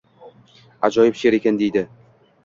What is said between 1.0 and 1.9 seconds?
she’r ekan,– deydi.